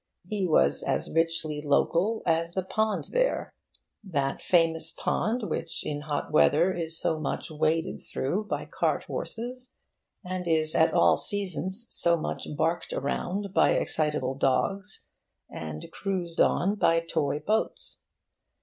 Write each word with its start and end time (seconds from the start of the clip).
He 0.27 0.47
was 0.47 0.81
as 0.81 1.11
richly 1.11 1.61
local 1.61 2.23
as 2.25 2.53
the 2.53 2.63
pond 2.63 3.09
there 3.11 3.53
that 4.03 4.41
famous 4.41 4.91
pond 4.91 5.43
which 5.43 5.85
in 5.85 6.01
hot 6.01 6.31
weather 6.31 6.73
is 6.73 6.99
so 6.99 7.19
much 7.19 7.51
waded 7.51 7.99
through 8.01 8.45
by 8.45 8.65
cart 8.65 9.03
horses 9.03 9.73
and 10.25 10.47
is 10.47 10.73
at 10.73 10.91
all 10.91 11.17
seasons 11.17 11.85
so 11.91 12.17
much 12.17 12.47
barked 12.57 12.93
around 12.93 13.53
by 13.53 13.73
excitable 13.73 14.33
dogs 14.33 15.05
and 15.51 15.85
cruised 15.91 16.41
on 16.41 16.73
by 16.73 16.99
toy 17.01 17.37
boats. 17.37 18.01